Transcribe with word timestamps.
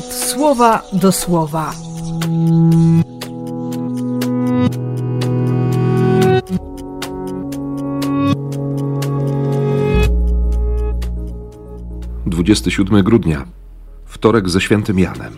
słowa 0.00 0.82
do 0.92 1.12
słowa. 1.12 1.74
Dwudziesty 12.26 12.70
siódmy 12.70 13.02
grudnia, 13.02 13.46
wtorek 14.06 14.48
ze 14.48 14.60
świętym 14.60 14.98
Janem. 14.98 15.36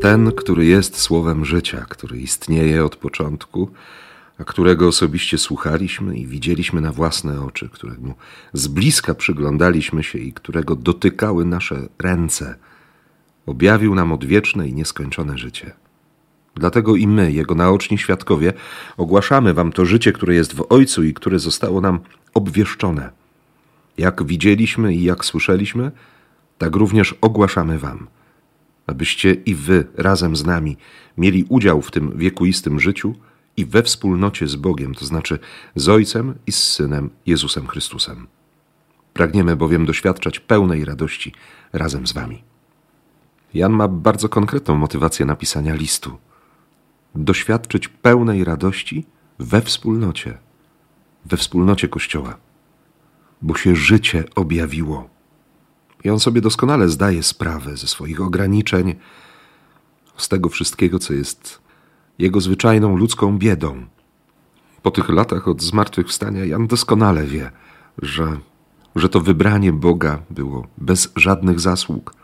Ten, 0.00 0.32
który 0.32 0.64
jest 0.66 1.00
słowem 1.00 1.44
życia, 1.44 1.86
który 1.88 2.18
istnieje 2.18 2.84
od 2.84 2.96
początku, 2.96 3.68
a 4.38 4.44
którego 4.44 4.88
osobiście 4.88 5.38
słuchaliśmy 5.38 6.18
i 6.18 6.26
widzieliśmy 6.26 6.80
na 6.80 6.92
własne 6.92 7.40
oczy, 7.40 7.68
któremu 7.68 8.14
z 8.52 8.68
bliska 8.68 9.14
przyglądaliśmy 9.14 10.02
się 10.02 10.18
i 10.18 10.32
którego 10.32 10.76
dotykały 10.76 11.44
nasze 11.44 11.88
ręce, 11.98 12.54
objawił 13.46 13.94
nam 13.94 14.12
odwieczne 14.12 14.68
i 14.68 14.74
nieskończone 14.74 15.38
życie. 15.38 15.72
Dlatego 16.54 16.96
i 16.96 17.06
my, 17.06 17.32
Jego 17.32 17.54
naoczni 17.54 17.98
świadkowie, 17.98 18.52
ogłaszamy 18.96 19.54
Wam 19.54 19.72
to 19.72 19.84
życie, 19.84 20.12
które 20.12 20.34
jest 20.34 20.54
w 20.54 20.66
Ojcu 20.68 21.02
i 21.02 21.14
które 21.14 21.38
zostało 21.38 21.80
nam 21.80 22.00
obwieszczone. 22.34 23.10
Jak 23.98 24.26
widzieliśmy 24.26 24.94
i 24.94 25.02
jak 25.02 25.24
słyszeliśmy, 25.24 25.90
tak 26.58 26.76
również 26.76 27.14
ogłaszamy 27.20 27.78
Wam, 27.78 28.06
abyście 28.86 29.32
i 29.34 29.54
Wy 29.54 29.86
razem 29.94 30.36
z 30.36 30.44
nami 30.44 30.76
mieli 31.18 31.44
udział 31.48 31.82
w 31.82 31.90
tym 31.90 32.18
wiekuistym 32.18 32.80
życiu 32.80 33.14
i 33.56 33.66
we 33.66 33.82
wspólnocie 33.82 34.48
z 34.48 34.56
Bogiem, 34.56 34.94
to 34.94 35.06
znaczy 35.06 35.38
z 35.76 35.88
Ojcem 35.88 36.34
i 36.46 36.52
z 36.52 36.62
Synem 36.62 37.10
Jezusem 37.26 37.66
Chrystusem. 37.66 38.26
Pragniemy 39.12 39.56
bowiem 39.56 39.86
doświadczać 39.86 40.40
pełnej 40.40 40.84
radości 40.84 41.32
razem 41.72 42.06
z 42.06 42.12
Wami. 42.12 42.42
Jan 43.54 43.72
ma 43.72 43.88
bardzo 43.88 44.28
konkretną 44.28 44.74
motywację 44.74 45.26
napisania 45.26 45.74
listu. 45.74 46.18
Doświadczyć 47.14 47.88
pełnej 47.88 48.44
radości 48.44 49.06
we 49.38 49.62
wspólnocie, 49.62 50.38
we 51.24 51.36
wspólnocie 51.36 51.88
Kościoła, 51.88 52.36
bo 53.42 53.54
się 53.54 53.76
życie 53.76 54.24
objawiło. 54.34 55.08
I 56.04 56.10
on 56.10 56.20
sobie 56.20 56.40
doskonale 56.40 56.88
zdaje 56.88 57.22
sprawę 57.22 57.76
ze 57.76 57.86
swoich 57.86 58.20
ograniczeń, 58.20 58.94
z 60.16 60.28
tego 60.28 60.48
wszystkiego, 60.48 60.98
co 60.98 61.12
jest 61.14 61.61
jego 62.18 62.40
zwyczajną 62.40 62.96
ludzką 62.96 63.38
biedą. 63.38 63.86
Po 64.82 64.90
tych 64.90 65.08
latach 65.08 65.48
od 65.48 65.62
zmartwychwstania 65.62 66.44
Jan 66.44 66.66
doskonale 66.66 67.24
wie, 67.24 67.50
że, 68.02 68.38
że 68.96 69.08
to 69.08 69.20
wybranie 69.20 69.72
Boga 69.72 70.22
było 70.30 70.66
bez 70.78 71.12
żadnych 71.16 71.60
zasług, 71.60 72.14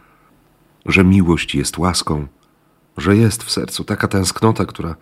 że 0.86 1.05
miłość 1.05 1.55
jest 1.55 1.78
łaską, 1.78 2.27
że 2.97 3.16
jest 3.16 3.44
w 3.44 3.50
sercu 3.50 3.84
taka 3.84 4.09
tęsknota, 4.09 4.66
która, 4.66 4.97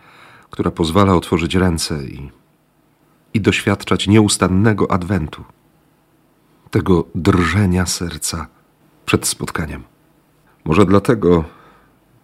która 0.51 0.71
pozwala 0.71 1.15
otworzyć 1.15 1.55
ręce 1.55 2.05
i, 2.05 2.31
i 3.35 3.41
doświadczać 3.41 4.07
nieustannego 4.07 4.91
adwentu, 4.91 5.45
tego 6.71 7.05
drżenia 7.15 7.87
serca 7.87 8.47
przed 9.07 9.27
spotkaniem. 9.27 9.83
Może 10.65 10.87
dlatego, 10.87 11.45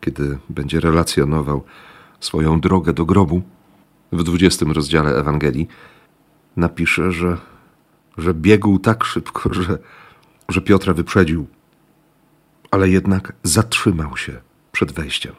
kiedy 0.00 0.38
będzie 0.48 0.80
relacjonował 0.80 1.64
swoją 2.24 2.60
drogę 2.60 2.92
do 2.92 3.04
grobu 3.04 3.42
w 4.12 4.22
dwudziestym 4.22 4.72
rozdziale 4.72 5.10
Ewangelii, 5.16 5.68
napisze, 6.56 7.12
że, 7.12 7.36
że 8.18 8.34
biegł 8.34 8.78
tak 8.78 9.04
szybko, 9.04 9.54
że, 9.54 9.78
że 10.48 10.60
Piotra 10.60 10.94
wyprzedził, 10.94 11.46
ale 12.70 12.88
jednak 12.88 13.32
zatrzymał 13.42 14.16
się 14.16 14.40
przed 14.72 14.92
wejściem. 14.92 15.34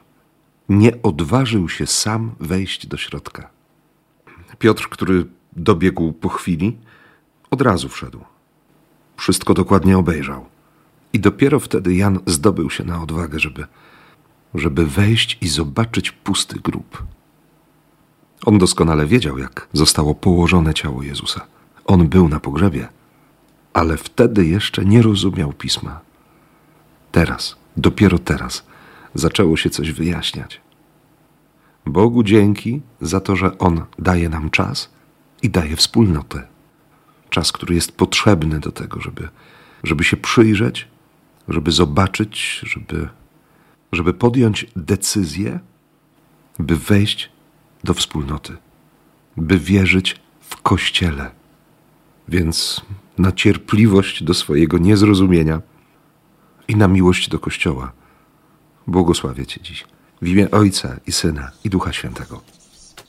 Nie 0.70 1.02
odważył 1.02 1.70
się 1.70 1.88
sam 1.88 2.32
wejść 2.40 2.88
do 2.88 2.98
środka. 2.98 3.50
Piotr, 4.60 4.90
który 4.90 5.26
dobiegł 5.56 6.12
po 6.14 6.30
chwili, 6.30 6.78
od 7.52 7.62
razu 7.62 7.90
wszedł. 7.90 8.20
Wszystko 9.18 9.54
dokładnie 9.54 9.98
obejrzał. 9.98 10.46
I 11.14 11.20
dopiero 11.20 11.60
wtedy 11.60 11.96
Jan 11.96 12.20
zdobył 12.26 12.70
się 12.70 12.84
na 12.84 13.02
odwagę, 13.02 13.40
żeby, 13.40 13.66
żeby 14.56 14.86
wejść 14.86 15.38
i 15.42 15.48
zobaczyć 15.48 16.12
pusty 16.12 16.60
grób. 16.60 17.04
On 18.46 18.58
doskonale 18.58 19.06
wiedział, 19.06 19.38
jak 19.38 19.68
zostało 19.74 20.16
położone 20.16 20.74
ciało 20.74 21.04
Jezusa. 21.04 21.46
On 21.86 22.08
był 22.08 22.30
na 22.30 22.40
pogrzebie, 22.40 22.88
ale 23.74 23.98
wtedy 23.98 24.46
jeszcze 24.46 24.86
nie 24.86 25.02
rozumiał 25.02 25.54
pisma. 25.54 26.00
Teraz, 27.12 27.56
dopiero 27.78 28.20
teraz, 28.20 28.66
zaczęło 29.14 29.58
się 29.58 29.70
coś 29.70 29.92
wyjaśniać. 29.92 30.62
Bogu 31.86 32.24
dzięki 32.24 32.82
za 33.02 33.20
to, 33.20 33.36
że 33.36 33.58
On 33.58 33.86
daje 34.00 34.30
nam 34.30 34.50
czas 34.50 34.90
i 35.42 35.50
daje 35.50 35.76
wspólnotę. 35.76 36.48
Czas, 37.30 37.52
który 37.52 37.76
jest 37.76 37.98
potrzebny 37.98 38.60
do 38.60 38.72
tego, 38.72 39.02
żeby, 39.02 39.30
żeby 39.84 40.04
się 40.04 40.18
przyjrzeć, 40.18 40.88
żeby 41.48 41.72
zobaczyć, 41.72 42.62
żeby, 42.64 43.10
żeby 43.94 44.14
podjąć 44.14 44.66
decyzję, 44.76 45.60
by 46.60 46.76
wejść 46.76 47.30
do 47.84 47.94
wspólnoty, 47.94 48.58
by 49.38 49.60
wierzyć 49.60 50.22
w 50.40 50.62
Kościele. 50.62 51.32
Więc 52.28 52.82
na 53.18 53.32
cierpliwość 53.32 54.24
do 54.24 54.34
swojego 54.34 54.78
niezrozumienia 54.78 55.62
i 56.68 56.76
na 56.76 56.88
miłość 56.88 57.30
do 57.30 57.40
Kościoła 57.40 57.92
błogosławię 58.88 59.46
Cię 59.46 59.62
dziś. 59.62 59.86
W 60.22 60.28
imię 60.28 60.52
Ojca 60.52 61.00
i 61.08 61.12
Syna 61.12 61.52
i 61.64 61.70
Ducha 61.70 61.94
Świętego. 61.94 62.42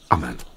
Amen. 0.08 0.53